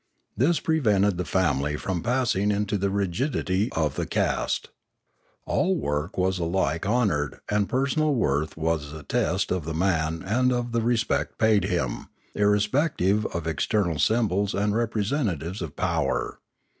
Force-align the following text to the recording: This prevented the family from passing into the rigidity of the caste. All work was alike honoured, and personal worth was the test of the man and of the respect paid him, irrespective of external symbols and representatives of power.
This 0.35 0.59
prevented 0.59 1.17
the 1.17 1.25
family 1.25 1.77
from 1.77 2.01
passing 2.01 2.49
into 2.49 2.75
the 2.75 2.89
rigidity 2.89 3.69
of 3.73 3.93
the 3.97 4.07
caste. 4.07 4.69
All 5.45 5.75
work 5.75 6.17
was 6.17 6.39
alike 6.39 6.87
honoured, 6.87 7.37
and 7.49 7.69
personal 7.69 8.15
worth 8.15 8.57
was 8.57 8.91
the 8.91 9.03
test 9.03 9.51
of 9.51 9.63
the 9.63 9.75
man 9.75 10.23
and 10.25 10.51
of 10.51 10.71
the 10.71 10.81
respect 10.81 11.37
paid 11.37 11.65
him, 11.65 12.07
irrespective 12.33 13.27
of 13.27 13.45
external 13.45 13.99
symbols 13.99 14.55
and 14.55 14.73
representatives 14.73 15.61
of 15.61 15.75
power. 15.75 16.39